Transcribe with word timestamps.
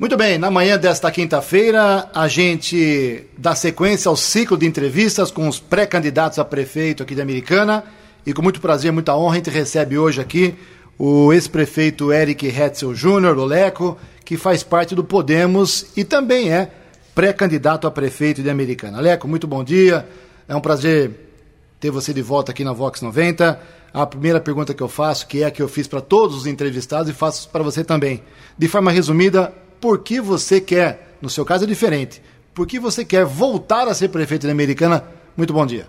Muito 0.00 0.16
bem, 0.16 0.38
na 0.38 0.50
manhã 0.50 0.78
desta 0.78 1.10
quinta-feira, 1.10 2.08
a 2.14 2.26
gente 2.26 3.22
dá 3.36 3.54
sequência 3.54 4.08
ao 4.08 4.16
ciclo 4.16 4.56
de 4.56 4.64
entrevistas 4.64 5.30
com 5.30 5.46
os 5.46 5.60
pré-candidatos 5.60 6.38
a 6.38 6.44
prefeito 6.44 7.02
aqui 7.02 7.14
de 7.14 7.20
Americana. 7.20 7.84
E 8.24 8.32
com 8.32 8.40
muito 8.40 8.62
prazer, 8.62 8.90
muita 8.92 9.14
honra, 9.14 9.32
a 9.32 9.36
gente 9.36 9.50
recebe 9.50 9.98
hoje 9.98 10.18
aqui 10.18 10.54
o 10.98 11.34
ex-prefeito 11.34 12.10
Eric 12.10 12.46
Hetzel 12.46 12.94
Júnior, 12.94 13.36
Loleco, 13.36 13.98
que 14.24 14.38
faz 14.38 14.62
parte 14.62 14.94
do 14.94 15.04
Podemos 15.04 15.88
e 15.94 16.02
também 16.02 16.50
é 16.50 16.70
pré-candidato 17.14 17.86
a 17.86 17.90
prefeito 17.90 18.42
de 18.42 18.48
Americana. 18.48 19.02
Leco, 19.02 19.28
muito 19.28 19.46
bom 19.46 19.62
dia. 19.62 20.08
É 20.48 20.56
um 20.56 20.62
prazer 20.62 21.10
ter 21.78 21.90
você 21.90 22.14
de 22.14 22.22
volta 22.22 22.52
aqui 22.52 22.64
na 22.64 22.72
Vox 22.72 23.02
90. 23.02 23.60
A 23.92 24.06
primeira 24.06 24.40
pergunta 24.40 24.72
que 24.72 24.82
eu 24.82 24.88
faço, 24.88 25.26
que 25.26 25.42
é 25.42 25.46
a 25.46 25.50
que 25.50 25.60
eu 25.60 25.68
fiz 25.68 25.86
para 25.86 26.00
todos 26.00 26.34
os 26.34 26.46
entrevistados 26.46 27.10
e 27.10 27.12
faço 27.12 27.50
para 27.50 27.62
você 27.62 27.84
também. 27.84 28.22
De 28.56 28.66
forma 28.66 28.90
resumida, 28.90 29.52
por 29.80 30.00
que 30.00 30.20
você 30.20 30.60
quer, 30.60 31.16
no 31.22 31.30
seu 31.30 31.44
caso 31.44 31.64
é 31.64 31.66
diferente, 31.66 32.22
por 32.54 32.66
que 32.66 32.78
você 32.78 33.04
quer 33.04 33.24
voltar 33.24 33.88
a 33.88 33.94
ser 33.94 34.08
prefeito 34.08 34.46
de 34.46 34.52
Americana? 34.52 35.04
Muito 35.36 35.52
bom 35.52 35.64
dia. 35.64 35.86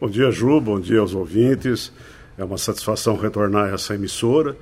Bom 0.00 0.08
dia, 0.08 0.30
Ju, 0.30 0.60
bom 0.60 0.80
dia 0.80 1.00
aos 1.00 1.14
ouvintes. 1.14 1.92
É 2.38 2.44
uma 2.44 2.58
satisfação 2.58 3.16
retornar 3.16 3.70
a 3.70 3.74
essa 3.74 3.94
emissora 3.94 4.56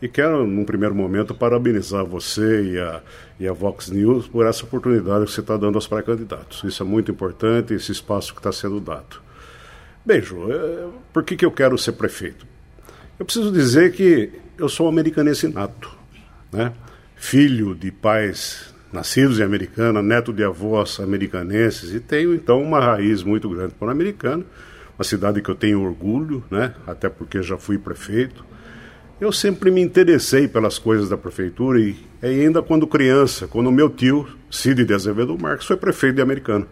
e 0.00 0.08
quero, 0.08 0.46
num 0.46 0.64
primeiro 0.64 0.94
momento, 0.94 1.34
parabenizar 1.34 2.04
você 2.04 2.62
e 2.62 2.78
a, 2.78 3.02
e 3.40 3.48
a 3.48 3.52
Vox 3.52 3.90
News 3.90 4.28
por 4.28 4.46
essa 4.46 4.64
oportunidade 4.64 5.24
que 5.24 5.32
você 5.32 5.40
está 5.40 5.56
dando 5.56 5.74
aos 5.74 5.86
pré-candidatos. 5.86 6.62
Isso 6.64 6.82
é 6.82 6.86
muito 6.86 7.10
importante, 7.10 7.74
esse 7.74 7.90
espaço 7.90 8.32
que 8.32 8.38
está 8.38 8.52
sendo 8.52 8.78
dado. 8.80 9.20
Bem, 10.06 10.22
Ju, 10.22 10.50
é, 10.52 10.86
por 11.12 11.24
que, 11.24 11.36
que 11.36 11.44
eu 11.44 11.50
quero 11.50 11.76
ser 11.76 11.92
prefeito? 11.92 12.46
Eu 13.18 13.24
preciso 13.24 13.50
dizer 13.50 13.92
que 13.92 14.30
eu 14.56 14.68
sou 14.68 14.86
um 14.86 14.88
americanense 14.88 15.48
nato, 15.48 15.90
né? 16.52 16.72
Filho 17.18 17.74
de 17.74 17.90
pais 17.90 18.74
nascidos 18.92 19.38
em 19.38 19.42
Americana, 19.42 20.02
neto 20.02 20.32
de 20.32 20.42
avós 20.42 20.98
americanenses, 21.00 21.92
e 21.92 22.00
tenho 22.00 22.34
então 22.34 22.62
uma 22.62 22.80
raiz 22.80 23.22
muito 23.22 23.48
grande 23.50 23.74
americano, 23.80 24.44
uma 24.98 25.04
cidade 25.04 25.42
que 25.42 25.48
eu 25.50 25.54
tenho 25.54 25.82
orgulho, 25.82 26.42
né? 26.50 26.74
até 26.86 27.08
porque 27.08 27.42
já 27.42 27.58
fui 27.58 27.78
prefeito. 27.78 28.44
Eu 29.20 29.32
sempre 29.32 29.70
me 29.70 29.80
interessei 29.80 30.46
pelas 30.46 30.78
coisas 30.78 31.08
da 31.08 31.16
prefeitura 31.16 31.80
e 31.80 31.96
ainda 32.22 32.62
quando 32.62 32.86
criança, 32.86 33.46
quando 33.48 33.70
meu 33.70 33.90
tio, 33.90 34.26
Cid 34.50 34.84
de 34.84 34.94
Azevedo 34.94 35.36
Marques, 35.38 35.66
foi 35.66 35.76
prefeito 35.76 36.16
de 36.16 36.22
Americana. 36.22 36.66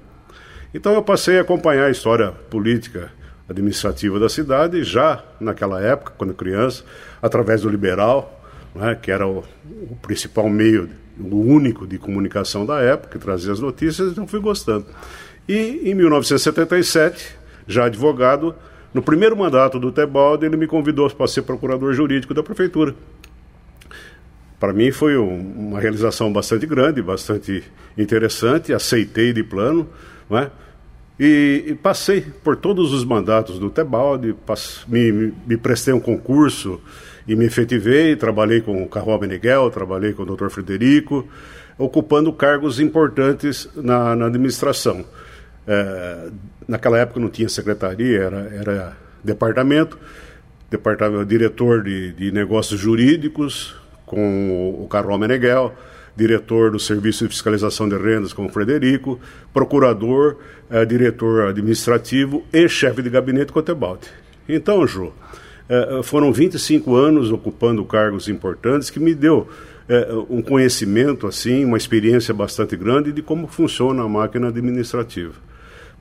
Então 0.72 0.92
eu 0.94 1.02
passei 1.02 1.38
a 1.38 1.42
acompanhar 1.42 1.86
a 1.86 1.90
história 1.90 2.30
política 2.30 3.10
administrativa 3.48 4.18
da 4.18 4.28
cidade 4.28 4.82
já 4.84 5.24
naquela 5.40 5.80
época, 5.80 6.12
quando 6.16 6.34
criança, 6.34 6.84
através 7.20 7.62
do 7.62 7.68
Liberal, 7.68 8.36
né, 8.76 8.94
que 8.94 9.10
era 9.10 9.26
o, 9.26 9.42
o, 9.90 9.96
principal 10.02 10.48
meio, 10.48 10.88
o 11.18 11.36
único 11.36 11.86
de 11.86 11.98
comunicação 11.98 12.64
da 12.66 12.80
época, 12.80 13.18
que 13.18 13.24
trazia 13.24 13.52
as 13.52 13.60
notícias, 13.60 14.12
então 14.12 14.26
fui 14.26 14.40
gostando. 14.40 14.86
E 15.48 15.90
em 15.90 15.94
1977, 15.94 17.36
já 17.66 17.86
advogado, 17.86 18.54
no 18.92 19.02
primeiro 19.02 19.36
mandato 19.36 19.78
do 19.78 19.90
Tebaldo, 19.90 20.44
ele 20.44 20.56
me 20.56 20.66
convidou 20.66 21.08
para 21.10 21.26
ser 21.26 21.42
procurador 21.42 21.92
jurídico 21.92 22.34
da 22.34 22.42
prefeitura. 22.42 22.94
Para 24.58 24.72
mim 24.72 24.90
foi 24.90 25.16
um, 25.18 25.68
uma 25.68 25.80
realização 25.80 26.32
bastante 26.32 26.66
grande, 26.66 27.02
bastante 27.02 27.62
interessante, 27.96 28.72
aceitei 28.72 29.32
de 29.32 29.42
plano, 29.42 29.88
né? 30.30 30.50
E, 31.18 31.64
e, 31.68 31.74
passei 31.74 32.20
por 32.20 32.56
todos 32.56 32.92
os 32.92 33.02
mandatos 33.02 33.58
do 33.58 33.70
Tebaldi, 33.70 34.34
me, 34.86 35.12
me, 35.12 35.34
me 35.46 35.56
prestei 35.56 35.94
um 35.94 36.00
concurso 36.00 36.78
e 37.26 37.34
me 37.34 37.44
efetivei, 37.46 38.14
trabalhei 38.16 38.60
com 38.60 38.82
o 38.82 38.88
Carro 38.88 39.18
Beniguel, 39.18 39.70
trabalhei 39.70 40.12
com 40.12 40.22
o 40.22 40.36
Dr. 40.36 40.48
Frederico, 40.48 41.26
ocupando 41.76 42.32
cargos 42.32 42.78
importantes 42.80 43.68
na, 43.74 44.14
na 44.14 44.26
administração. 44.26 45.04
É, 45.66 46.28
naquela 46.68 46.98
época 46.98 47.18
não 47.18 47.28
tinha 47.28 47.48
secretaria, 47.48 48.20
era, 48.20 48.38
era 48.54 48.96
departamento, 49.22 49.98
departamento 50.70 51.24
diretor 51.24 51.82
de, 51.82 52.12
de 52.12 52.30
negócios 52.30 52.78
jurídicos 52.78 53.74
com 54.04 54.76
o 54.80 54.86
Carol 54.88 55.18
Meneghel, 55.18 55.74
diretor 56.16 56.70
do 56.70 56.78
Serviço 56.78 57.24
de 57.24 57.30
Fiscalização 57.30 57.88
de 57.88 57.96
Rendas 57.96 58.32
com 58.32 58.46
o 58.46 58.48
Frederico, 58.48 59.20
procurador, 59.52 60.36
eh, 60.70 60.84
diretor 60.86 61.48
administrativo 61.48 62.44
e 62.52 62.68
chefe 62.68 63.02
de 63.02 63.10
gabinete 63.10 63.52
com 63.52 63.58
o 63.58 63.62
Tebaldi. 63.62 64.08
Então, 64.48 64.86
Ju, 64.86 65.12
eh, 65.68 66.00
foram 66.02 66.32
25 66.32 66.94
anos 66.94 67.30
ocupando 67.30 67.84
cargos 67.84 68.28
importantes 68.28 68.90
que 68.90 69.00
me 69.00 69.14
deu 69.14 69.48
eh, 69.88 70.08
um 70.28 70.42
conhecimento, 70.42 71.26
assim, 71.26 71.64
uma 71.64 71.76
experiência 71.76 72.32
bastante 72.32 72.76
grande 72.76 73.12
de 73.12 73.22
como 73.22 73.46
funciona 73.46 74.02
a 74.02 74.08
máquina 74.08 74.48
administrativa. 74.48 75.34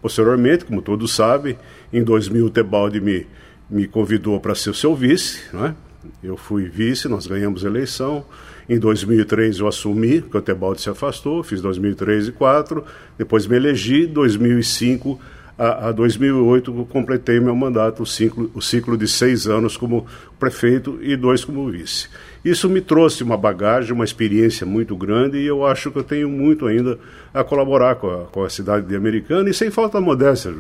Posteriormente, 0.02 0.66
como 0.66 0.82
todos 0.82 1.16
sabem, 1.16 1.58
em 1.92 2.04
2000 2.04 2.46
o 2.46 2.50
Tebaldi 2.50 3.02
me, 3.02 3.26
me 3.70 3.88
convidou 3.88 4.40
para 4.40 4.54
ser 4.54 4.76
seu 4.76 4.96
vice, 4.96 5.42
não 5.52 5.66
é? 5.66 5.76
Eu 6.24 6.38
fui 6.38 6.70
vice, 6.70 7.08
nós 7.08 7.26
ganhamos 7.26 7.66
a 7.66 7.68
eleição. 7.68 8.24
Em 8.70 8.78
2003 8.78 9.60
eu 9.60 9.68
assumi, 9.68 10.22
que 10.22 10.38
o 10.38 10.42
Tebaldi 10.42 10.82
se 10.82 10.90
afastou, 10.90 11.44
fiz 11.44 11.62
2003 11.62 12.28
e 12.28 12.32
2004, 12.32 12.84
depois 13.18 13.48
me 13.48 13.56
elegi, 13.56 14.06
2005 14.06 15.20
a, 15.58 15.88
a 15.88 15.92
2008 15.92 16.78
eu 16.78 16.86
completei 16.86 17.40
meu 17.40 17.56
mandato, 17.56 18.04
o 18.04 18.06
ciclo, 18.06 18.52
o 18.54 18.62
ciclo 18.62 18.98
de 18.98 19.08
seis 19.08 19.48
anos 19.48 19.78
como 19.78 20.06
prefeito 20.40 21.00
e 21.02 21.16
dois 21.16 21.46
como 21.46 21.70
vice. 21.70 22.10
Isso 22.44 22.70
me 22.70 22.82
trouxe 22.82 23.24
uma 23.24 23.38
bagagem, 23.38 23.94
uma 23.94 24.04
experiência 24.04 24.66
muito 24.66 24.96
grande 24.96 25.38
e 25.38 25.46
eu 25.46 25.66
acho 25.66 25.92
que 25.92 25.98
eu 25.98 26.04
tenho 26.04 26.30
muito 26.30 26.68
ainda 26.68 27.00
a 27.34 27.44
colaborar 27.44 27.96
com 27.96 28.10
a, 28.10 28.26
com 28.26 28.44
a 28.44 28.50
cidade 28.50 28.86
de 28.86 28.96
Americana 28.96 29.50
e 29.50 29.54
sem 29.54 29.72
falta 29.72 30.00
de 30.00 30.06
modéstia. 30.06 30.54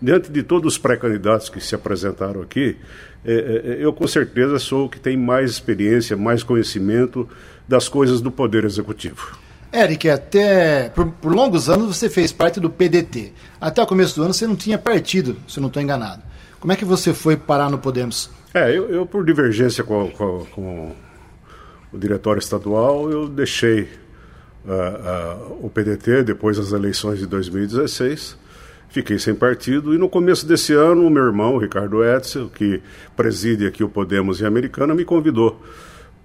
Diante 0.00 0.30
de 0.30 0.42
todos 0.42 0.74
os 0.74 0.78
pré-candidatos 0.78 1.48
que 1.48 1.60
se 1.60 1.74
apresentaram 1.74 2.40
aqui, 2.40 2.76
é, 3.24 3.32
é, 3.32 3.72
é, 3.72 3.84
eu 3.84 3.92
com 3.92 4.06
certeza 4.06 4.58
sou 4.58 4.86
o 4.86 4.88
que 4.88 4.98
tem 4.98 5.16
mais 5.16 5.50
experiência, 5.50 6.16
mais 6.16 6.42
conhecimento 6.42 7.28
das 7.66 7.88
coisas 7.88 8.20
do 8.20 8.30
Poder 8.30 8.64
Executivo. 8.64 9.36
Eric, 9.72 10.08
até 10.08 10.88
por, 10.88 11.06
por, 11.12 11.34
longos 11.34 11.68
anos 11.68 11.96
você 11.96 12.08
fez 12.08 12.32
parte 12.32 12.58
do 12.58 12.70
PDT. 12.70 13.32
Até 13.60 13.82
o 13.82 13.86
começo 13.86 14.16
do 14.16 14.22
ano 14.22 14.32
você 14.32 14.46
não 14.46 14.56
tinha 14.56 14.78
partido, 14.78 15.36
se 15.46 15.58
eu 15.58 15.60
não 15.60 15.68
estou 15.68 15.82
enganado. 15.82 16.22
Como 16.58 16.72
é 16.72 16.76
que 16.76 16.84
você 16.84 17.12
foi 17.12 17.36
parar 17.36 17.70
no 17.70 17.78
Podemos? 17.78 18.30
É, 18.54 18.70
eu, 18.70 18.90
eu 18.90 19.06
por 19.06 19.24
divergência 19.24 19.84
com, 19.84 20.10
com, 20.10 20.46
com 20.52 20.92
o 21.92 21.98
diretório 21.98 22.40
estadual, 22.40 23.10
eu 23.10 23.28
deixei 23.28 23.82
uh, 24.64 25.60
uh, 25.60 25.66
o 25.66 25.70
PDT 25.70 26.24
depois 26.24 26.56
das 26.56 26.72
eleições 26.72 27.18
de 27.18 27.26
2016. 27.26 28.36
Fiquei 28.88 29.18
sem 29.18 29.34
partido 29.34 29.94
e 29.94 29.98
no 29.98 30.08
começo 30.08 30.46
desse 30.46 30.72
ano, 30.72 31.06
o 31.06 31.10
meu 31.10 31.24
irmão, 31.24 31.58
Ricardo 31.58 32.02
Etzel, 32.02 32.48
que 32.48 32.82
preside 33.14 33.66
aqui 33.66 33.84
o 33.84 33.88
Podemos 33.88 34.40
em 34.40 34.46
Americana, 34.46 34.94
me 34.94 35.04
convidou 35.04 35.62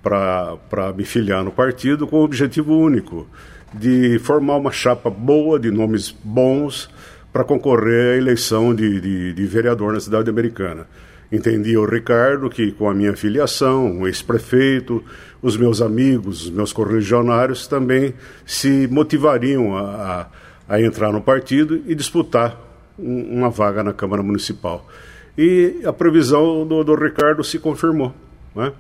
para 0.04 0.94
me 0.96 1.06
filiar 1.06 1.44
no 1.44 1.52
partido 1.52 2.06
com 2.06 2.18
o 2.18 2.24
objetivo 2.24 2.78
único 2.78 3.26
de 3.74 4.20
formar 4.20 4.58
uma 4.58 4.72
chapa 4.72 5.10
boa, 5.10 5.58
de 5.58 5.72
nomes 5.72 6.14
bons, 6.24 6.90
para 7.32 7.44
concorrer 7.44 8.14
à 8.14 8.18
eleição 8.18 8.76
de, 8.76 9.02
de, 9.02 9.34
de 9.34 9.46
vereador 9.46 9.94
na 9.94 10.00
cidade 10.00 10.30
americana. 10.30 10.86
Entendia 11.32 11.82
o 11.82 11.86
Ricardo 11.86 12.48
que, 12.48 12.72
com 12.74 12.88
a 12.88 12.94
minha 12.94 13.16
filiação, 13.16 14.02
o 14.02 14.08
ex-prefeito, 14.08 15.04
os 15.42 15.58
meus 15.58 15.82
amigos, 15.82 16.44
os 16.44 16.52
meus 16.52 16.72
correligionários 16.72 17.66
também 17.66 18.14
se 18.46 18.88
motivariam 18.92 19.76
a, 19.76 20.30
a, 20.70 20.76
a 20.76 20.82
entrar 20.82 21.12
no 21.12 21.22
partido 21.22 21.82
e 21.88 21.96
disputar 21.96 22.56
um, 23.00 23.40
uma 23.40 23.50
vaga 23.50 23.84
na 23.84 23.94
Câmara 23.94 24.22
Municipal. 24.22 24.88
E 25.36 25.82
a 25.84 25.92
previsão 25.92 26.68
do, 26.68 26.84
do 26.84 26.94
Ricardo 26.94 27.44
se 27.44 27.58
confirmou. 27.58 28.14
Né? 28.56 28.72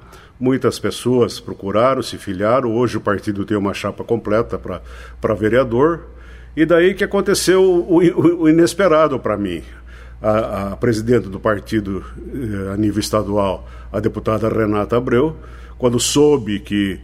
Muitas 0.44 0.78
pessoas 0.78 1.40
procuraram, 1.40 2.04
se 2.04 2.18
filiaram. 2.18 2.76
Hoje 2.76 2.98
o 2.98 3.00
partido 3.00 3.46
tem 3.46 3.56
uma 3.56 3.74
chapa 3.74 4.04
completa 4.04 4.59
para 4.59 5.34
vereador. 5.36 6.01
E 6.54 6.66
daí 6.66 6.94
que 6.94 7.01
aconteceu 7.01 7.63
o, 7.63 8.00
o, 8.00 8.42
o 8.42 8.50
inesperado 8.50 9.18
para 9.18 9.38
mim 9.38 9.63
a, 10.22 10.74
a 10.74 10.75
presidente 10.75 11.30
do 11.30 11.40
partido 11.40 12.04
eh, 12.18 12.74
a 12.74 12.75
nível 12.75 13.00
estadual, 13.00 13.66
a 13.90 14.01
deputada 14.01 14.50
Renata 14.50 14.98
Abreu, 14.98 15.34
quando 15.78 15.98
soube 15.98 16.60
que 16.60 17.00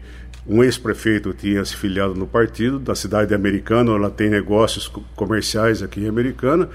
um 0.46 0.62
ex-prefeito 0.62 1.34
tinha 1.34 1.64
se 1.64 1.78
filiado 1.78 2.16
no 2.16 2.28
partido, 2.28 2.78
da 2.78 2.94
cidade 2.94 3.30
de 3.30 3.36
Americana, 3.36 3.94
ela 3.94 4.12
tem 4.12 4.30
negócios 4.30 4.92
comerciais 5.16 5.82
aqui 5.82 6.02
em 6.02 6.10
Americana, 6.10 6.68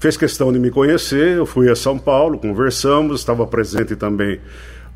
fez 0.00 0.16
questão 0.16 0.50
de 0.50 0.58
me 0.58 0.70
conhecer, 0.70 1.36
eu 1.36 1.44
fui 1.44 1.70
a 1.70 1.76
São 1.76 1.98
Paulo, 1.98 2.38
conversamos, 2.38 3.20
estava 3.20 3.46
presente 3.46 3.94
também 3.94 4.40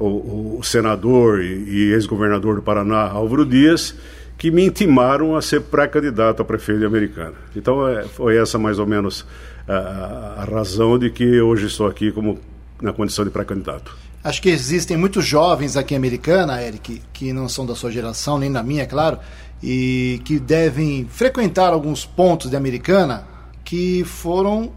o, 0.01 0.59
o 0.59 0.65
senador 0.65 1.43
e, 1.43 1.47
e 1.47 1.93
ex-governador 1.93 2.57
do 2.57 2.63
Paraná, 2.63 3.11
Álvaro 3.11 3.45
Dias, 3.45 3.95
que 4.39 4.51
me 4.51 4.65
intimaram 4.65 5.37
a 5.37 5.43
ser 5.43 5.61
pré-candidato 5.61 6.41
a 6.41 6.45
prefeito 6.45 6.81
de 6.81 6.87
Americana. 6.87 7.35
Então 7.55 7.87
é, 7.87 8.05
foi 8.05 8.39
essa 8.39 8.59
mais 8.59 8.79
ou 8.79 8.87
menos 8.87 9.27
a, 9.69 10.43
a 10.43 10.45
razão 10.45 10.99
de 10.99 11.11
que 11.11 11.41
hoje 11.41 11.67
estou 11.67 11.87
aqui 11.87 12.11
como 12.11 12.39
na 12.81 12.93
condição 12.93 13.25
de 13.25 13.31
pré-candidato. 13.31 13.95
Acho 14.25 14.41
que 14.41 14.49
existem 14.49 14.97
muitos 14.97 15.25
jovens 15.25 15.77
aqui 15.77 15.95
em 15.95 15.97
Americana, 15.97 16.63
Eric, 16.63 17.03
que 17.13 17.33
não 17.33 17.49
são 17.49 17.67
da 17.67 17.75
sua 17.75 17.91
geração, 17.91 18.39
nem 18.39 18.51
da 18.51 18.63
minha, 18.63 18.87
claro, 18.87 19.19
e 19.63 20.21
que 20.25 20.39
devem 20.39 21.07
frequentar 21.07 21.73
alguns 21.73 22.05
pontos 22.05 22.51
de 22.51 22.57
Americana 22.57 23.27
que 23.65 24.05
foram 24.05 24.73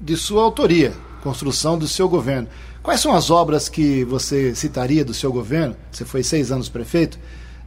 de 0.00 0.16
sua 0.16 0.42
autoria, 0.42 0.92
construção 1.28 1.78
do 1.78 1.86
seu 1.86 2.08
governo. 2.08 2.48
Quais 2.82 3.00
são 3.00 3.14
as 3.14 3.30
obras 3.30 3.68
que 3.68 4.02
você 4.04 4.54
citaria 4.54 5.04
do 5.04 5.12
seu 5.12 5.30
governo? 5.30 5.76
Você 5.92 6.06
foi 6.06 6.22
seis 6.22 6.50
anos 6.50 6.70
prefeito 6.70 7.18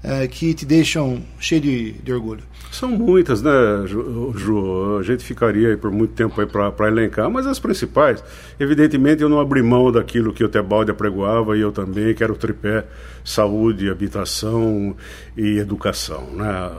é, 0.03 0.27
que 0.27 0.51
te 0.55 0.65
deixam 0.65 1.21
cheio 1.39 1.61
de, 1.61 1.91
de, 1.91 2.11
orgulho? 2.11 2.41
São 2.71 2.89
muitas, 2.89 3.43
né, 3.43 3.51
Ju? 3.85 4.33
Ju 4.35 4.97
a 4.97 5.03
gente 5.03 5.23
ficaria 5.23 5.77
por 5.77 5.91
muito 5.91 6.13
tempo 6.13 6.35
para 6.47 6.87
elencar, 6.87 7.29
mas 7.29 7.45
as 7.45 7.59
principais, 7.59 8.23
evidentemente 8.59 9.21
eu 9.21 9.29
não 9.29 9.39
abri 9.39 9.61
mão 9.61 9.91
daquilo 9.91 10.33
que 10.33 10.43
o 10.43 10.49
Tebaldi 10.49 10.89
apregoava 10.89 11.55
e 11.55 11.61
eu 11.61 11.71
também, 11.71 12.15
que 12.15 12.23
era 12.23 12.33
o 12.33 12.35
tripé 12.35 12.85
saúde, 13.23 13.91
habitação 13.91 14.95
e 15.37 15.59
educação, 15.59 16.31
né? 16.33 16.71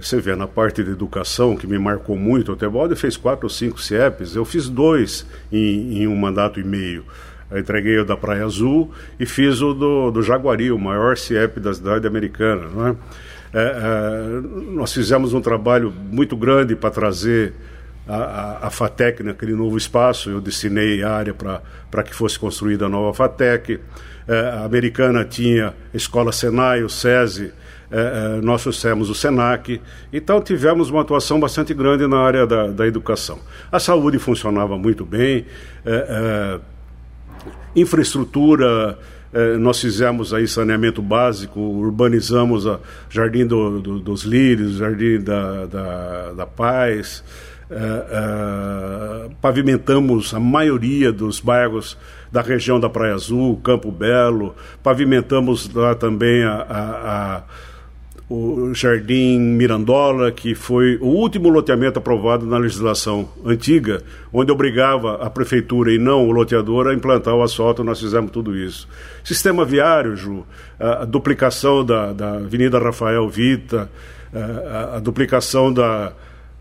Você 0.00 0.20
vê, 0.20 0.34
na 0.34 0.46
parte 0.46 0.82
de 0.82 0.90
educação, 0.90 1.56
que 1.56 1.66
me 1.66 1.78
marcou 1.78 2.16
muito, 2.16 2.52
o 2.52 2.56
Tebaldi 2.56 2.96
fez 2.96 3.16
quatro 3.16 3.46
ou 3.46 3.50
cinco 3.50 3.80
CIEPs, 3.80 4.34
eu 4.34 4.44
fiz 4.44 4.68
dois 4.68 5.26
em, 5.52 6.02
em 6.02 6.06
um 6.06 6.16
mandato 6.16 6.58
e 6.58 6.64
meio. 6.64 7.04
Eu 7.50 7.58
entreguei 7.58 7.98
o 7.98 8.04
da 8.04 8.16
Praia 8.16 8.44
Azul 8.44 8.92
e 9.18 9.26
fiz 9.26 9.60
o 9.60 9.74
do, 9.74 10.10
do 10.10 10.22
Jaguari, 10.22 10.70
o 10.70 10.78
maior 10.78 11.16
CIEP 11.16 11.58
da 11.58 11.74
cidade 11.74 12.06
americana. 12.06 12.68
Não 12.72 12.88
é? 12.88 12.96
É, 13.52 13.58
é, 13.58 14.40
nós 14.72 14.92
fizemos 14.92 15.34
um 15.34 15.40
trabalho 15.40 15.90
muito 15.90 16.36
grande 16.36 16.76
para 16.76 16.90
trazer 16.90 17.52
a, 18.06 18.16
a, 18.16 18.66
a, 18.68 18.70
FATEC 18.70 19.24
naquele 19.24 19.54
novo 19.54 19.76
espaço. 19.76 20.30
Eu 20.30 20.40
destinei 20.40 21.02
área 21.02 21.34
para 21.34 22.02
que 22.04 22.14
fosse 22.14 22.38
construída 22.38 22.86
a 22.86 22.88
nova 22.88 23.12
FATEC. 23.12 23.80
É, 24.28 24.40
a 24.40 24.64
americana 24.64 25.24
tinha 25.24 25.74
a 25.92 25.96
Escola 25.96 26.30
Senai, 26.30 26.84
o 26.84 26.88
SESI, 26.88 27.52
é, 27.92 28.38
é, 28.38 28.40
nós 28.40 28.62
trouxemos 28.62 29.10
o 29.10 29.14
SENAC, 29.14 29.80
então 30.12 30.40
tivemos 30.40 30.90
uma 30.90 31.00
atuação 31.00 31.40
bastante 31.40 31.74
grande 31.74 32.06
na 32.06 32.20
área 32.20 32.46
da, 32.46 32.68
da 32.68 32.86
educação. 32.86 33.40
A 33.70 33.80
saúde 33.80 34.16
funcionava 34.18 34.78
muito 34.78 35.04
bem, 35.04 35.44
é, 35.84 36.60
infraestrutura, 37.74 38.98
nós 39.60 39.80
fizemos 39.80 40.34
aí 40.34 40.48
saneamento 40.48 41.00
básico, 41.00 41.60
urbanizamos 41.60 42.66
a 42.66 42.80
Jardim 43.08 43.46
do, 43.46 43.80
do, 43.80 44.00
dos 44.00 44.24
Lírios, 44.24 44.78
Jardim 44.78 45.20
da, 45.20 45.66
da, 45.66 46.32
da 46.32 46.46
Paz, 46.46 47.22
pavimentamos 49.40 50.34
a 50.34 50.40
maioria 50.40 51.12
dos 51.12 51.38
bairros 51.38 51.96
da 52.32 52.42
região 52.42 52.80
da 52.80 52.88
Praia 52.90 53.14
Azul, 53.14 53.56
Campo 53.62 53.92
Belo, 53.92 54.52
pavimentamos 54.82 55.72
lá 55.72 55.94
também 55.94 56.42
a, 56.42 56.66
a 56.68 57.42
o 58.30 58.72
Jardim 58.72 59.40
Mirandola, 59.40 60.30
que 60.30 60.54
foi 60.54 60.96
o 61.00 61.06
último 61.06 61.48
loteamento 61.48 61.98
aprovado 61.98 62.46
na 62.46 62.58
legislação 62.58 63.28
antiga, 63.44 64.04
onde 64.32 64.52
obrigava 64.52 65.16
a 65.16 65.28
prefeitura 65.28 65.92
e 65.92 65.98
não 65.98 66.28
o 66.28 66.30
loteador 66.30 66.86
a 66.86 66.94
implantar 66.94 67.34
o 67.34 67.42
asfalto, 67.42 67.82
nós 67.82 67.98
fizemos 67.98 68.30
tudo 68.30 68.56
isso. 68.56 68.88
Sistema 69.24 69.64
viário, 69.64 70.14
Ju, 70.14 70.46
a, 70.78 71.04
duplicação 71.04 71.84
da, 71.84 72.12
da 72.12 72.34
Avenida 72.34 72.78
Rafael 72.78 73.28
Vita, 73.28 73.90
a, 74.32 74.98
a 74.98 75.00
duplicação 75.00 75.72
da, 75.72 76.12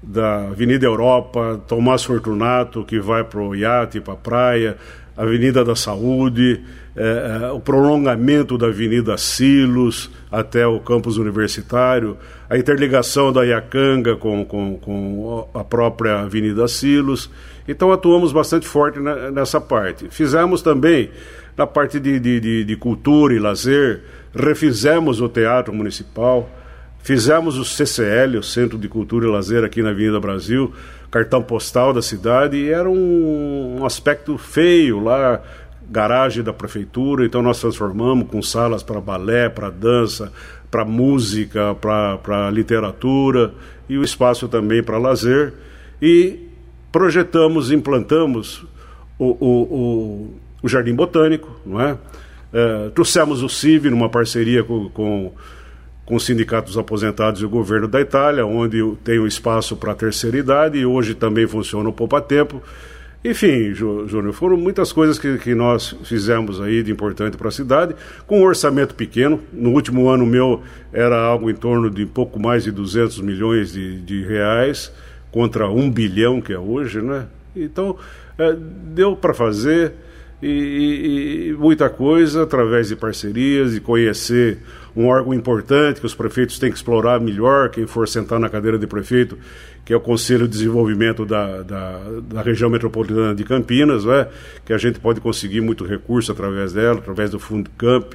da 0.01 0.47
Avenida 0.47 0.87
Europa, 0.87 1.61
Tomás 1.67 2.03
Fortunato, 2.03 2.83
que 2.83 2.99
vai 2.99 3.23
para 3.23 3.41
o 3.41 3.55
iate, 3.55 4.01
para 4.01 4.13
a 4.15 4.17
praia, 4.17 4.77
Avenida 5.23 5.65
da 5.65 5.75
Saúde, 5.75 6.61
é, 6.95 7.41
é, 7.43 7.51
o 7.51 7.59
prolongamento 7.59 8.57
da 8.57 8.67
Avenida 8.67 9.17
Silos 9.17 10.09
até 10.31 10.65
o 10.65 10.79
campus 10.79 11.17
universitário, 11.17 12.17
a 12.49 12.57
interligação 12.57 13.31
da 13.31 13.45
Iacanga 13.45 14.15
com, 14.15 14.45
com, 14.45 14.77
com 14.77 15.49
a 15.53 15.63
própria 15.63 16.21
Avenida 16.21 16.67
Silos. 16.67 17.29
Então 17.67 17.91
atuamos 17.91 18.31
bastante 18.31 18.67
forte 18.67 18.99
nessa 19.31 19.59
parte. 19.59 20.07
Fizemos 20.09 20.61
também 20.61 21.11
na 21.57 21.67
parte 21.67 21.99
de, 21.99 22.19
de, 22.19 22.39
de, 22.39 22.63
de 22.63 22.75
cultura 22.77 23.33
e 23.33 23.39
lazer, 23.39 24.01
refizemos 24.33 25.19
o 25.19 25.27
Teatro 25.27 25.73
Municipal, 25.73 26.49
fizemos 27.01 27.57
o 27.57 27.65
CCL, 27.65 28.37
o 28.37 28.43
Centro 28.43 28.77
de 28.77 28.87
Cultura 28.87 29.25
e 29.25 29.29
Lazer 29.29 29.63
aqui 29.63 29.81
na 29.81 29.89
Avenida 29.89 30.19
Brasil, 30.19 30.73
cartão 31.09 31.41
postal 31.41 31.93
da 31.93 32.01
cidade, 32.01 32.57
e 32.57 32.69
era 32.69 32.89
um, 32.89 33.79
um 33.79 33.85
aspecto 33.85 34.37
feio 34.37 35.03
lá, 35.03 35.41
garagem 35.89 36.43
da 36.43 36.53
prefeitura, 36.53 37.25
então 37.25 37.41
nós 37.41 37.59
transformamos 37.59 38.29
com 38.29 38.41
salas 38.41 38.83
para 38.83 39.01
balé, 39.01 39.49
para 39.49 39.69
dança, 39.69 40.31
para 40.69 40.85
música, 40.85 41.75
para 41.75 42.51
literatura 42.51 43.53
e 43.87 43.97
o 43.97 44.03
espaço 44.03 44.47
também 44.47 44.83
para 44.83 44.97
lazer. 44.97 45.53
E 46.01 46.47
projetamos, 46.91 47.71
implantamos 47.71 48.63
o, 49.17 49.25
o, 49.25 49.63
o, 49.63 50.33
o 50.61 50.69
Jardim 50.69 50.93
Botânico, 50.93 51.59
não 51.65 51.81
é? 51.81 51.97
é? 52.53 52.89
trouxemos 52.89 53.41
o 53.41 53.49
CIV 53.49 53.89
numa 53.89 54.09
parceria 54.09 54.63
com, 54.63 54.89
com, 54.89 55.33
com 56.09 56.15
os 56.15 56.25
sindicatos 56.25 56.75
aposentados 56.75 57.39
e 57.39 57.45
o 57.45 57.49
governo 57.49 57.87
da 57.87 58.01
Itália, 58.01 58.43
onde 58.43 58.79
tem 59.03 59.19
o 59.19 59.27
espaço 59.27 59.77
para 59.77 59.91
a 59.91 59.95
terceira 59.95 60.39
idade 60.39 60.79
e 60.79 60.83
hoje 60.83 61.13
também 61.13 61.45
funciona 61.45 61.87
o 61.87 61.93
Poupa 61.93 62.19
Tempo. 62.19 62.63
Enfim, 63.23 63.75
Júnior, 63.75 64.33
foram 64.33 64.57
muitas 64.57 64.91
coisas 64.91 65.19
que, 65.19 65.37
que 65.37 65.53
nós 65.53 65.95
fizemos 66.05 66.59
aí 66.59 66.81
de 66.81 66.91
importante 66.91 67.37
para 67.37 67.49
a 67.49 67.51
cidade, 67.51 67.95
com 68.25 68.39
um 68.39 68.43
orçamento 68.43 68.95
pequeno. 68.95 69.39
No 69.53 69.69
último 69.69 70.09
ano 70.09 70.25
meu 70.25 70.63
era 70.91 71.15
algo 71.15 71.47
em 71.47 71.53
torno 71.53 71.91
de 71.91 72.07
pouco 72.07 72.39
mais 72.39 72.63
de 72.63 72.71
200 72.71 73.21
milhões 73.21 73.71
de, 73.71 74.01
de 74.01 74.23
reais, 74.23 74.91
contra 75.29 75.69
um 75.69 75.91
bilhão 75.91 76.41
que 76.41 76.51
é 76.51 76.57
hoje, 76.57 77.03
né? 77.03 77.27
Então, 77.55 77.95
é, 78.35 78.55
deu 78.55 79.15
para 79.15 79.35
fazer 79.35 79.93
e, 80.41 81.49
e, 81.49 81.53
muita 81.53 81.89
coisa 81.89 82.43
através 82.43 82.87
de 82.87 82.95
parcerias, 82.95 83.75
e 83.75 83.81
conhecer 83.81 84.59
um 84.95 85.07
órgão 85.07 85.33
importante 85.33 85.99
que 85.99 86.05
os 86.05 86.15
prefeitos 86.15 86.57
têm 86.57 86.71
que 86.71 86.77
explorar 86.77 87.19
melhor, 87.19 87.69
quem 87.69 87.85
for 87.85 88.07
sentar 88.07 88.39
na 88.39 88.49
cadeira 88.49 88.77
de 88.77 88.87
prefeito, 88.87 89.37
que 89.83 89.93
é 89.93 89.95
o 89.95 89.99
Conselho 89.99 90.47
de 90.47 90.51
Desenvolvimento 90.51 91.25
da, 91.25 91.61
da, 91.61 91.99
da 92.21 92.41
região 92.41 92.69
metropolitana 92.69 93.35
de 93.35 93.43
Campinas, 93.43 94.05
né, 94.05 94.27
que 94.65 94.71
a 94.71 94.77
gente 94.77 94.99
pode 94.99 95.19
conseguir 95.19 95.61
muito 95.61 95.83
recurso 95.83 96.31
através 96.31 96.73
dela, 96.73 96.99
através 96.99 97.29
do 97.31 97.39
Fundo 97.39 97.69
Camp, 97.77 98.13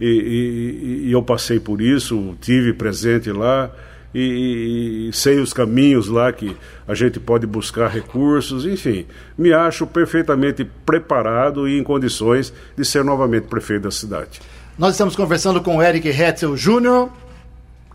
e, 0.00 0.06
e, 0.06 1.08
e 1.08 1.12
eu 1.12 1.22
passei 1.22 1.60
por 1.60 1.80
isso, 1.80 2.36
tive 2.40 2.72
presente 2.72 3.30
lá, 3.30 3.70
e, 4.14 5.08
e, 5.08 5.12
sei 5.12 5.38
os 5.38 5.52
caminhos 5.52 6.08
lá 6.08 6.32
que 6.32 6.56
a 6.86 6.94
gente 6.94 7.18
pode 7.18 7.46
buscar 7.46 7.88
recursos, 7.88 8.66
enfim, 8.66 9.06
me 9.36 9.52
acho 9.52 9.86
perfeitamente 9.86 10.64
preparado 10.84 11.68
e 11.68 11.78
em 11.78 11.82
condições 11.82 12.52
de 12.76 12.84
ser 12.84 13.04
novamente 13.04 13.46
prefeito 13.46 13.84
da 13.84 13.90
cidade. 13.90 14.40
Nós 14.78 14.92
estamos 14.94 15.16
conversando 15.16 15.62
com 15.62 15.76
o 15.76 15.82
Eric 15.82 16.08
Hetzel 16.08 16.56
Júnior, 16.56 17.10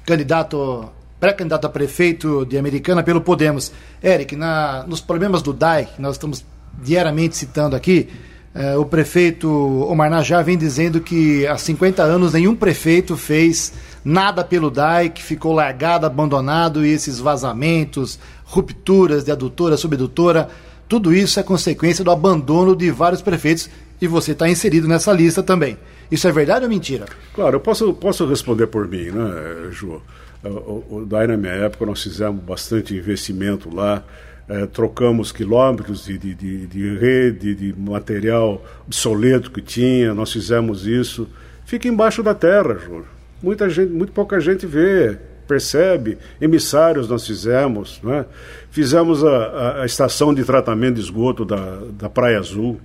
candidato 0.05 0.89
pré-candidato 1.19 1.65
a 1.65 1.69
prefeito 1.69 2.45
de 2.45 2.57
Americana 2.57 3.03
pelo 3.03 3.21
Podemos. 3.21 3.71
Eric, 4.03 4.35
na, 4.35 4.85
nos 4.87 5.01
problemas 5.01 5.41
do 5.41 5.51
DAI, 5.51 5.85
que 5.85 6.01
nós 6.01 6.15
estamos 6.15 6.45
diariamente 6.81 7.35
citando 7.35 7.75
aqui, 7.75 8.07
eh, 8.53 8.77
o 8.77 8.85
prefeito 8.85 9.49
Omar 9.49 10.09
Najá 10.09 10.41
vem 10.41 10.57
dizendo 10.57 11.01
que 11.01 11.45
há 11.47 11.57
50 11.57 12.03
anos 12.03 12.33
nenhum 12.33 12.55
prefeito 12.55 13.17
fez 13.17 13.73
nada 14.03 14.43
pelo 14.43 14.69
DAI, 14.69 15.09
que 15.09 15.23
ficou 15.23 15.53
largado, 15.53 16.05
abandonado, 16.05 16.85
e 16.85 16.91
esses 16.91 17.19
vazamentos, 17.19 18.19
rupturas 18.45 19.23
de 19.23 19.31
adutora, 19.31 19.77
subadutora, 19.77 20.49
tudo 20.87 21.13
isso 21.13 21.39
é 21.39 21.43
consequência 21.43 22.03
do 22.03 22.11
abandono 22.11 22.75
de 22.75 22.89
vários 22.89 23.21
prefeitos 23.21 23.69
e 24.01 24.07
você 24.07 24.31
está 24.31 24.47
inserido 24.47 24.87
nessa 24.87 25.11
lista 25.11 25.43
também. 25.43 25.77
Isso 26.09 26.27
é 26.27 26.31
verdade 26.31 26.63
ou 26.63 26.69
mentira? 26.69 27.05
Claro, 27.33 27.57
eu 27.57 27.59
posso, 27.59 27.93
posso 27.93 28.25
responder 28.25 28.67
por 28.67 28.87
mim, 28.87 29.09
né, 29.11 29.69
Ju? 29.71 30.01
O, 30.43 30.97
o, 30.97 31.05
daí, 31.05 31.27
na 31.27 31.35
minha 31.35 31.51
época, 31.51 31.85
nós 31.85 32.01
fizemos 32.01 32.41
bastante 32.41 32.95
investimento 32.95 33.73
lá, 33.73 34.03
é, 34.47 34.65
trocamos 34.65 35.31
quilômetros 35.31 36.05
de, 36.05 36.17
de, 36.17 36.35
de, 36.35 36.67
de, 36.67 36.97
rede, 36.97 37.55
de 37.55 37.73
material 37.77 38.63
obsoleto 38.85 39.51
que 39.51 39.61
tinha, 39.61 40.13
nós 40.13 40.31
fizemos 40.31 40.85
isso. 40.85 41.27
Fica 41.65 41.87
embaixo 41.87 42.23
da 42.23 42.33
terra, 42.33 42.75
Júlio. 42.75 43.16
Muita 43.41 43.69
gente, 43.69 43.91
muito 43.91 44.11
pouca 44.11 44.39
gente 44.39 44.65
vê, 44.65 45.17
percebe. 45.47 46.17
Emissários 46.41 47.07
nós 47.07 47.25
fizemos, 47.25 47.99
né? 48.03 48.25
fizemos 48.69 49.23
a, 49.23 49.29
a, 49.29 49.81
a 49.83 49.85
estação 49.85 50.33
de 50.33 50.43
tratamento 50.43 50.95
de 50.95 51.01
esgoto 51.01 51.45
da, 51.45 51.79
da 51.91 52.09
Praia 52.09 52.39
Azul, 52.39 52.79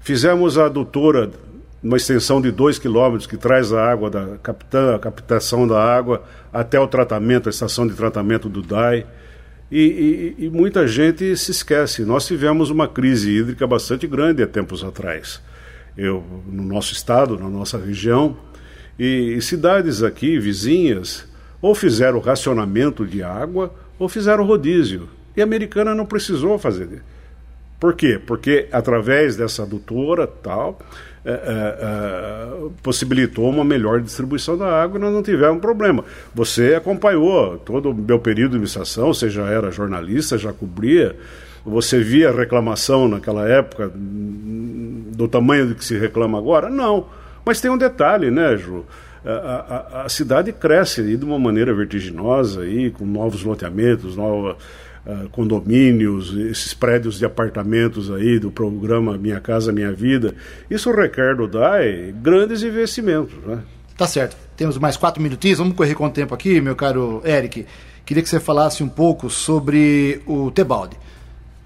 fizemos 0.00 0.58
a 0.58 0.66
adutora 0.66 1.30
uma 1.82 1.96
extensão 1.96 2.40
de 2.40 2.52
2 2.52 2.78
quilômetros 2.78 3.26
que 3.26 3.36
traz 3.36 3.72
a 3.72 3.84
água 3.84 4.08
da 4.08 4.38
capta, 4.40 4.94
a 4.94 4.98
captação 4.98 5.66
da 5.66 5.82
água 5.82 6.22
até 6.52 6.78
o 6.78 6.86
tratamento, 6.86 7.48
a 7.48 7.50
estação 7.50 7.86
de 7.86 7.94
tratamento 7.94 8.48
do 8.48 8.62
DAI. 8.62 9.04
E, 9.70 10.34
e, 10.38 10.44
e, 10.44 10.50
muita 10.50 10.86
gente 10.86 11.34
se 11.36 11.50
esquece. 11.50 12.04
Nós 12.04 12.26
tivemos 12.26 12.70
uma 12.70 12.86
crise 12.86 13.30
hídrica 13.36 13.66
bastante 13.66 14.06
grande 14.06 14.42
há 14.42 14.46
tempos 14.46 14.84
atrás. 14.84 15.42
Eu, 15.96 16.22
no 16.46 16.62
nosso 16.62 16.92
estado, 16.92 17.38
na 17.38 17.48
nossa 17.48 17.78
região, 17.78 18.36
e, 18.98 19.40
cidades 19.40 20.02
aqui 20.02 20.38
vizinhas, 20.38 21.26
Ou 21.60 21.76
fizeram 21.76 22.18
racionamento 22.18 23.06
de 23.06 23.22
água, 23.22 23.72
ou 23.96 24.08
fizeram 24.08 24.44
rodízio. 24.44 25.08
E 25.36 25.40
a 25.40 25.44
americana 25.44 25.94
não 25.94 26.04
precisou 26.04 26.58
fazer. 26.58 27.02
Por 27.78 27.94
quê? 27.94 28.20
Porque 28.24 28.68
através 28.72 29.36
dessa 29.36 29.62
adutora 29.62 30.26
tal, 30.26 30.78
é, 31.24 31.30
é, 31.30 31.34
é, 31.34 32.68
possibilitou 32.82 33.48
uma 33.48 33.64
melhor 33.64 34.00
distribuição 34.00 34.58
da 34.58 34.82
água 34.82 34.98
e 34.98 35.00
nós 35.00 35.12
não 35.12 35.22
tivemos 35.22 35.60
problema. 35.60 36.04
Você 36.34 36.74
acompanhou 36.74 37.58
todo 37.58 37.90
o 37.90 37.94
meu 37.94 38.18
período 38.18 38.50
de 38.50 38.56
administração, 38.56 39.14
você 39.14 39.30
já 39.30 39.46
era 39.46 39.70
jornalista, 39.70 40.36
já 40.36 40.52
cobria, 40.52 41.14
você 41.64 42.00
via 42.00 42.32
reclamação 42.32 43.06
naquela 43.06 43.48
época 43.48 43.92
do 43.94 45.28
tamanho 45.28 45.68
do 45.68 45.74
que 45.76 45.84
se 45.84 45.96
reclama 45.96 46.38
agora? 46.38 46.68
Não. 46.68 47.06
Mas 47.44 47.60
tem 47.60 47.70
um 47.70 47.78
detalhe, 47.78 48.30
né, 48.30 48.56
Ju? 48.56 48.84
A, 49.24 49.30
a, 49.30 50.02
a 50.04 50.08
cidade 50.08 50.52
cresce 50.52 51.16
de 51.16 51.24
uma 51.24 51.38
maneira 51.38 51.72
vertiginosa, 51.72 52.62
aí, 52.62 52.90
com 52.90 53.04
novos 53.04 53.44
loteamentos, 53.44 54.16
novos 54.16 54.56
uh, 55.06 55.28
condomínios, 55.30 56.34
esses 56.36 56.74
prédios 56.74 57.18
de 57.18 57.24
apartamentos 57.24 58.10
aí 58.10 58.38
do 58.40 58.50
programa 58.50 59.16
Minha 59.16 59.40
Casa 59.40 59.72
Minha 59.72 59.92
Vida. 59.92 60.34
Isso 60.68 60.90
requer 60.90 61.36
do 61.36 61.46
DAE 61.46 62.12
grandes 62.20 62.62
investimentos. 62.64 63.34
Né? 63.46 63.60
Tá 63.96 64.06
certo. 64.06 64.36
Temos 64.56 64.76
mais 64.78 64.96
quatro 64.96 65.22
minutinhos, 65.22 65.58
vamos 65.58 65.76
correr 65.76 65.94
com 65.94 66.06
o 66.06 66.10
tempo 66.10 66.34
aqui, 66.34 66.60
meu 66.60 66.74
caro 66.74 67.22
Eric. 67.24 67.64
Queria 68.04 68.22
que 68.22 68.28
você 68.28 68.40
falasse 68.40 68.82
um 68.82 68.88
pouco 68.88 69.30
sobre 69.30 70.20
o 70.26 70.50
Tebaldi 70.50 70.96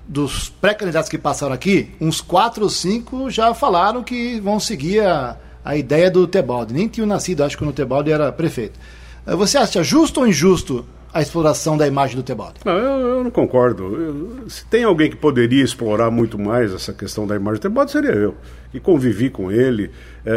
dos 0.09 0.49
pré-candidatos 0.49 1.09
que 1.09 1.19
passaram 1.19 1.53
aqui, 1.53 1.91
uns 2.01 2.21
quatro 2.21 2.63
ou 2.65 2.71
cinco 2.71 3.29
já 3.29 3.53
falaram 3.53 4.05
que 4.05 4.39
vão 4.39 4.61
seguir 4.61 5.01
a, 5.01 5.37
a 5.67 5.77
ideia 5.77 6.09
do 6.09 6.29
Tebaldi. 6.29 6.73
Nem 6.73 6.87
tinham 6.87 7.09
nascido, 7.09 7.43
acho 7.43 7.59
que 7.59 7.65
o 7.65 7.73
Tebaldi 7.73 8.13
era 8.13 8.31
prefeito. 8.31 8.79
Eh, 9.27 9.35
você 9.35 9.59
acha 9.59 9.83
justo 9.83 10.21
ou 10.21 10.29
injusto 10.29 10.87
a 11.13 11.21
exploração 11.21 11.77
da 11.77 11.89
imagem 11.89 12.15
do 12.15 12.23
Tebaldi? 12.23 12.61
Não, 12.65 12.73
eu, 12.73 13.09
eu 13.09 13.25
não 13.25 13.33
concordo. 13.33 13.83
Eu, 13.83 14.49
se 14.49 14.65
tem 14.67 14.85
alguém 14.85 15.11
que 15.11 15.17
poderia 15.17 15.65
explorar 15.65 16.09
muito 16.09 16.39
mais 16.39 16.73
essa 16.73 16.93
questão 16.93 17.27
da 17.27 17.35
imagem 17.35 17.59
do 17.59 17.63
Tebaldi, 17.63 17.91
seria 17.91 18.13
eu. 18.13 18.37
E 18.73 18.79
convivi 18.79 19.29
com 19.29 19.51
ele, 19.51 19.91
é, 20.25 20.31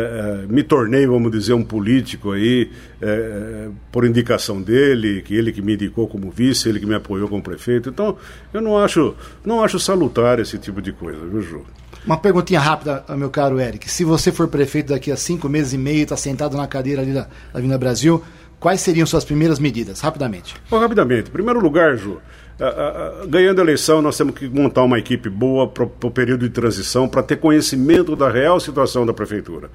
é, 0.46 0.48
me 0.52 0.64
tornei, 0.64 1.06
vamos 1.06 1.32
dizer, 1.32 1.54
um 1.54 1.64
político 1.64 2.32
aí, 2.32 2.72
por 3.92 4.06
indicação 4.06 4.62
dele, 4.62 5.22
que 5.22 5.36
ele 5.36 5.52
que 5.52 5.62
me 5.62 5.76
indicou 5.76 6.08
como 6.08 6.32
vice, 6.32 6.70
ele 6.70 6.80
que 6.80 6.88
me 6.88 6.96
apoiou 6.96 7.28
como 7.28 7.44
prefeito. 7.44 7.90
Então, 7.90 8.18
eu 8.52 8.62
não 8.62 8.80
acho, 8.80 9.14
não 9.46 9.64
acho 9.64 9.80
salutar 9.80 10.40
esse 10.40 10.58
tipo 10.58 10.82
de 10.82 10.92
coisa, 10.92 11.20
viu, 11.20 11.42
Ju? 11.42 11.66
Uma 12.10 12.18
perguntinha 12.18 12.60
rápida, 12.60 13.06
meu 13.10 13.30
caro 13.30 13.60
Eric. 13.60 13.88
Se 13.88 14.04
você 14.04 14.32
for 14.32 14.48
prefeito 14.48 14.88
daqui 14.88 15.12
a 15.12 15.16
cinco 15.16 15.48
meses 15.48 15.74
e 15.74 15.78
meio, 15.78 16.02
está 16.02 16.18
sentado 16.18 16.58
na 16.58 16.66
cadeira 16.66 17.04
ali 17.04 17.14
da 17.14 17.28
Avenida 17.54 17.78
Brasil, 17.78 18.24
Quais 18.60 18.82
seriam 18.82 19.06
suas 19.06 19.24
primeiras 19.24 19.58
medidas, 19.58 20.02
rapidamente? 20.02 20.56
Bom, 20.70 20.80
rapidamente. 20.80 21.30
Em 21.30 21.32
primeiro 21.32 21.62
lugar, 21.62 21.96
Ju, 21.96 22.20
ganhando 23.30 23.60
a 23.60 23.64
eleição, 23.64 24.02
nós 24.02 24.18
temos 24.18 24.36
que 24.36 24.50
montar 24.50 24.84
uma 24.84 25.00
equipe 25.00 25.30
boa 25.30 25.66
para 25.66 25.86
o 25.86 26.12
período 26.12 26.42
de 26.42 26.54
transição, 26.54 27.08
para 27.08 27.24
ter 27.24 27.38
conhecimento 27.38 28.18
da 28.18 28.30
real 28.30 28.60
situação 28.60 29.06
da 29.06 29.14
prefeitura. 29.14 29.70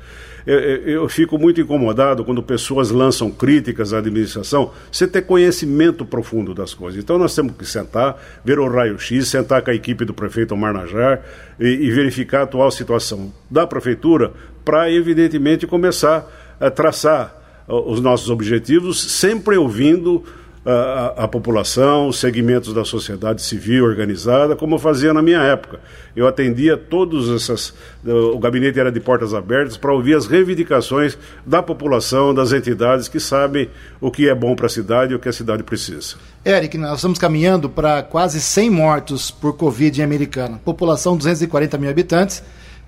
Eu, 0.46 0.58
eu, 0.60 0.88
eu, 0.88 1.08
fico 1.08 1.38
muito 1.38 1.62
incomodado 1.62 2.22
quando 2.26 2.42
pessoas 2.42 2.90
lançam 2.90 3.30
críticas 3.30 3.94
à 3.94 3.98
administração 3.98 4.70
sem 4.92 5.08
ter 5.08 5.22
conhecimento 5.22 6.04
profundo 6.04 6.52
das 6.52 6.74
coisas. 6.74 7.02
Então 7.02 7.16
nós 7.16 7.34
temos 7.34 7.56
que 7.56 7.64
sentar, 7.64 8.22
ver 8.44 8.58
o 8.58 8.68
raio-x, 8.68 9.28
sentar 9.28 9.62
com 9.62 9.70
a 9.70 9.74
equipe 9.74 10.04
do 10.04 10.12
prefeito 10.12 10.54
Marnajar 10.54 11.22
e, 11.58 11.66
e 11.66 11.90
verificar 11.90 12.40
a 12.40 12.42
atual 12.42 12.70
situação 12.70 13.32
da 13.50 13.66
prefeitura 13.66 14.30
para, 14.62 14.90
evidentemente, 14.90 15.66
começar 15.66 16.30
a 16.60 16.70
traçar 16.70 17.43
os 17.66 18.00
nossos 18.00 18.30
objetivos, 18.30 19.00
sempre 19.02 19.56
ouvindo 19.56 20.24
a, 20.64 21.24
a, 21.24 21.28
população, 21.28 22.08
os 22.08 22.18
segmentos 22.18 22.72
da 22.72 22.84
sociedade 22.84 23.42
civil 23.42 23.84
organizada, 23.84 24.56
como 24.56 24.76
eu 24.76 24.78
fazia 24.78 25.12
na 25.12 25.20
minha 25.20 25.40
época. 25.40 25.78
Eu 26.16 26.26
atendia 26.26 26.76
todos 26.76 27.28
essas. 27.28 27.74
O 28.04 28.38
gabinete 28.38 28.80
era 28.80 28.90
de 28.90 28.98
portas 28.98 29.34
abertas 29.34 29.76
para 29.76 29.92
ouvir 29.92 30.14
as 30.14 30.26
reivindicações 30.26 31.18
da 31.44 31.62
população, 31.62 32.32
das 32.32 32.52
entidades 32.52 33.08
que 33.08 33.20
sabem 33.20 33.68
o 34.00 34.10
que 34.10 34.28
é 34.28 34.34
bom 34.34 34.56
para 34.56 34.66
a 34.66 34.70
cidade 34.70 35.12
e 35.12 35.16
o 35.16 35.18
que 35.18 35.28
a 35.28 35.32
cidade 35.32 35.62
precisa. 35.62 36.16
Eric, 36.46 36.78
nós 36.78 36.96
estamos 36.96 37.18
caminhando 37.18 37.68
para 37.68 38.02
quase 38.02 38.40
100 38.40 38.70
mortos 38.70 39.30
por 39.30 39.54
Covid 39.56 40.00
em 40.00 40.04
Americana. 40.04 40.60
População 40.64 41.16
240 41.16 41.76
mil 41.76 41.90
habitantes. 41.90 42.42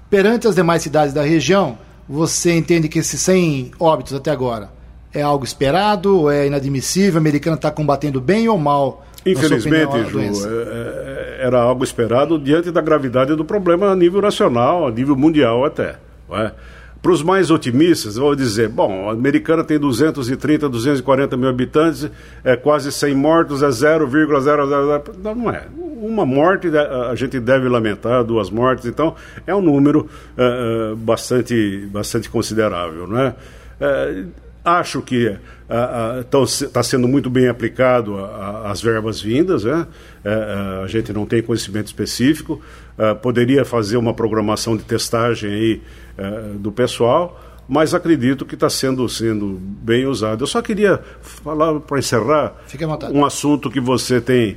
Perante 0.08 0.46
as 0.46 0.54
demais 0.54 0.82
cidades 0.82 1.12
da 1.12 1.22
região, 1.22 1.76
você 2.08 2.52
entende 2.52 2.88
que 2.88 2.98
esses 2.98 3.20
100 3.20 3.72
óbitos 3.78 4.14
até 4.14 4.30
agora 4.30 4.70
é 5.12 5.22
algo 5.22 5.44
esperado 5.44 6.30
é 6.30 6.46
inadmissível? 6.46 7.16
A 7.16 7.20
americana 7.20 7.56
está 7.56 7.70
combatendo 7.70 8.20
bem 8.20 8.48
ou 8.48 8.58
mal? 8.58 9.04
Infelizmente, 9.24 9.86
opinião, 9.86 10.34
Ju, 10.34 10.48
é, 10.48 11.38
é, 11.40 11.46
era 11.46 11.60
algo 11.60 11.82
esperado 11.82 12.38
diante 12.38 12.70
da 12.70 12.80
gravidade 12.80 13.34
do 13.34 13.44
problema 13.44 13.90
a 13.90 13.96
nível 13.96 14.22
nacional, 14.22 14.86
a 14.86 14.90
nível 14.90 15.16
mundial 15.16 15.64
até. 15.64 15.96
É? 16.30 16.52
Para 17.06 17.12
os 17.12 17.22
mais 17.22 17.52
otimistas, 17.52 18.16
vou 18.16 18.34
dizer, 18.34 18.68
bom, 18.68 19.08
a 19.08 19.12
americana 19.12 19.62
tem 19.62 19.78
230, 19.78 20.68
240 20.68 21.36
mil 21.36 21.48
habitantes, 21.48 22.10
é 22.42 22.56
quase 22.56 22.90
100 22.90 23.14
mortos, 23.14 23.62
é 23.62 23.68
0,00. 23.68 25.14
Não, 25.22 25.32
não 25.36 25.48
é. 25.48 25.68
Uma 25.78 26.26
morte 26.26 26.66
a 26.76 27.14
gente 27.14 27.38
deve 27.38 27.68
lamentar, 27.68 28.24
duas 28.24 28.50
mortes, 28.50 28.86
então 28.86 29.14
é 29.46 29.54
um 29.54 29.62
número 29.62 30.10
é, 30.36 30.96
bastante, 30.96 31.86
bastante 31.92 32.28
considerável, 32.28 33.06
não 33.06 33.20
é? 33.20 33.36
é 33.80 34.24
acho 34.64 35.00
que 35.00 35.38
está 36.42 36.82
sendo 36.82 37.06
muito 37.06 37.30
bem 37.30 37.46
aplicado 37.46 38.16
as 38.64 38.82
verbas 38.82 39.20
vindas, 39.20 39.62
né? 39.62 39.86
É, 40.24 40.82
a 40.82 40.86
gente 40.88 41.12
não 41.12 41.24
tem 41.24 41.40
conhecimento 41.40 41.86
específico, 41.86 42.60
poderia 43.22 43.64
fazer 43.64 43.96
uma 43.96 44.12
programação 44.12 44.76
de 44.76 44.82
testagem 44.82 45.52
aí 45.52 45.82
é, 46.16 46.54
do 46.54 46.70
pessoal, 46.72 47.40
mas 47.68 47.94
acredito 47.94 48.44
que 48.44 48.54
está 48.54 48.70
sendo, 48.70 49.08
sendo 49.08 49.58
bem 49.60 50.06
usado. 50.06 50.44
Eu 50.44 50.46
só 50.46 50.62
queria 50.62 51.00
falar, 51.20 51.80
para 51.80 51.98
encerrar, 51.98 52.54
um 53.12 53.24
assunto 53.24 53.70
que 53.70 53.80
você 53.80 54.20
tem, 54.20 54.56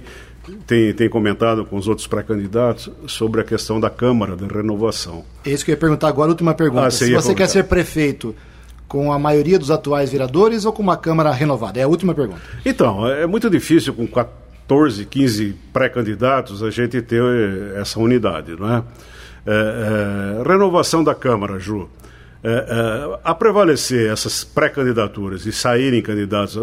tem, 0.68 0.94
tem 0.94 1.10
comentado 1.10 1.66
com 1.66 1.76
os 1.76 1.88
outros 1.88 2.08
pré-candidatos 2.08 2.92
sobre 3.08 3.42
a 3.42 3.44
questão 3.44 3.80
da 3.80 3.90
Câmara 3.90 4.36
de 4.36 4.46
Renovação. 4.46 5.24
É 5.46 5.50
isso 5.50 5.66
que 5.66 5.72
eu 5.72 5.74
ia 5.74 5.80
perguntar 5.80 6.08
agora, 6.08 6.30
última 6.30 6.54
pergunta. 6.54 6.88
Ah, 6.88 6.92
Se 6.92 7.12
você 7.14 7.34
quer 7.34 7.48
ser 7.48 7.64
prefeito 7.64 8.36
com 8.88 9.14
a 9.14 9.20
maioria 9.20 9.58
dos 9.58 9.70
atuais 9.72 10.12
vereadores 10.12 10.66
ou 10.66 10.74
com 10.74 10.82
uma 10.82 10.98
Câmara 10.98 11.32
renovada? 11.32 11.80
É 11.80 11.84
a 11.84 11.88
última 11.88 12.14
pergunta. 12.14 12.42
Então, 12.66 13.08
é 13.08 13.26
muito 13.28 13.50
difícil 13.50 13.94
com 13.94 14.06
14, 14.08 15.06
15 15.06 15.56
pré-candidatos 15.74 16.62
a 16.64 16.70
gente 16.70 17.02
ter 17.02 17.24
essa 17.76 18.00
unidade, 18.00 18.56
não 18.60 18.78
é? 18.78 18.84
É, 19.46 20.42
é, 20.44 20.48
renovação 20.48 21.04
da 21.04 21.16
Câmara, 21.16 21.60
Ju. 21.60 21.90
É, 22.42 22.50
é, 22.50 23.20
a 23.22 23.36
prevalecer 23.36 24.10
essas 24.10 24.46
pré-candidaturas 24.46 25.46
e 25.46 25.52
saírem 25.52 26.02
candidatos, 26.02 26.58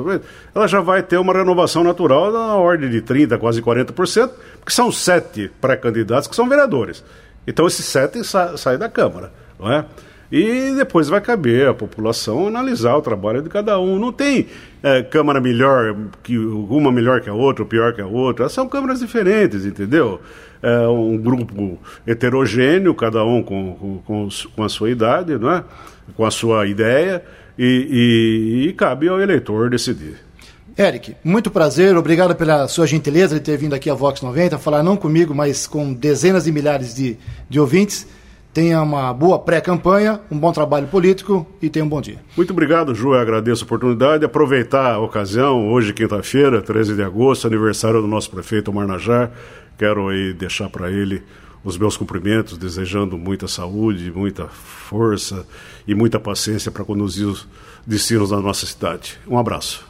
ela 0.54 0.66
já 0.66 0.80
vai 0.80 1.02
ter 1.02 1.18
uma 1.18 1.35
renovação 1.35 1.85
natural 1.85 2.33
na 2.33 2.54
ordem 2.54 2.88
de 2.88 3.02
30%, 3.02 3.38
quase 3.38 3.61
40%, 3.61 4.30
porque 4.59 4.73
são 4.73 4.90
sete 4.90 5.50
pré-candidatos 5.61 6.28
que 6.28 6.35
são 6.35 6.49
vereadores. 6.49 7.04
Então 7.47 7.66
esses 7.66 7.85
sete 7.85 8.25
sa 8.25 8.56
saem 8.56 8.78
da 8.78 8.88
Câmara, 8.88 9.30
não 9.61 9.71
é? 9.71 9.85
E 10.30 10.75
depois 10.75 11.09
vai 11.09 11.21
caber 11.21 11.68
à 11.68 11.75
população 11.75 12.49
analisar 12.49 12.97
o 12.97 13.02
trabalho 13.02 13.42
de 13.42 13.49
cada 13.49 13.78
um. 13.78 13.99
Não 13.99 14.12
tem 14.12 14.47
é, 14.83 15.02
Câmara 15.02 15.40
melhor, 15.40 15.97
que 16.23 16.37
uma 16.37 16.90
melhor 16.90 17.21
que 17.21 17.30
a 17.30 17.35
outra, 17.35 17.62
ou 17.62 17.68
pior 17.68 17.92
que 17.95 18.00
a 18.00 18.06
outra. 18.06 18.49
São 18.49 18.68
câmaras 18.68 19.00
diferentes, 19.00 19.64
entendeu? 19.64 20.21
É 20.62 20.88
um 20.88 21.16
grupo 21.16 21.78
heterogêneo, 22.06 22.95
cada 22.95 23.25
um 23.25 23.42
com, 23.42 24.00
com, 24.04 24.28
com 24.54 24.64
a 24.64 24.68
sua 24.68 24.90
idade, 24.90 25.38
não 25.38 25.50
é? 25.52 25.62
com 26.14 26.25
a 26.25 26.30
sua 26.30 26.66
ideia, 26.66 27.23
e, 27.59 28.64
e, 28.64 28.68
e 28.68 28.73
cabe 28.75 29.09
ao 29.09 29.21
eleitor 29.21 29.71
decidir. 29.71 30.16
Eric, 30.78 31.16
muito 31.25 31.50
prazer, 31.50 31.97
obrigado 31.97 32.35
pela 32.35 32.68
sua 32.68 32.87
gentileza 32.87 33.37
de 33.37 33.40
ter 33.40 33.56
vindo 33.56 33.75
aqui 33.75 33.88
a 33.88 33.95
Vox 33.95 34.21
90, 34.21 34.59
falar 34.59 34.83
não 34.83 34.95
comigo, 34.95 35.35
mas 35.35 35.66
com 35.66 35.92
dezenas 35.95 36.45
de 36.45 36.52
milhares 36.52 36.95
de, 36.95 37.16
de 37.49 37.59
ouvintes. 37.59 38.06
Tenha 38.56 38.80
uma 38.80 39.12
boa 39.12 39.38
pré-campanha, 39.38 40.18
um 40.30 40.38
bom 40.38 40.50
trabalho 40.50 40.86
político 40.86 41.46
e 41.60 41.68
tenha 41.68 41.84
um 41.84 41.88
bom 41.90 42.00
dia. 42.00 42.20
Muito 42.34 42.54
obrigado, 42.54 42.94
Ju. 42.94 43.12
Eu 43.12 43.20
agradeço 43.20 43.64
a 43.64 43.66
oportunidade. 43.66 44.25
Aproveitar 44.25 44.94
a 44.94 44.98
ocasião, 44.98 45.70
hoje, 45.70 45.92
quinta-feira, 45.92 46.62
13 46.62 46.94
de 46.94 47.02
agosto, 47.02 47.46
aniversário 47.46 48.00
do 48.00 48.08
nosso 48.08 48.30
prefeito 48.30 48.72
Marnajar. 48.72 49.30
Quero 49.76 50.08
aí 50.08 50.32
deixar 50.32 50.70
para 50.70 50.90
ele 50.90 51.22
os 51.62 51.76
meus 51.76 51.98
cumprimentos, 51.98 52.56
desejando 52.56 53.18
muita 53.18 53.46
saúde, 53.46 54.10
muita 54.10 54.46
força 54.46 55.46
e 55.86 55.94
muita 55.94 56.18
paciência 56.18 56.72
para 56.72 56.82
conduzir 56.82 57.26
os 57.26 57.46
destinos 57.86 58.30
da 58.30 58.40
nossa 58.40 58.64
cidade. 58.64 59.18
Um 59.28 59.36
abraço. 59.36 59.85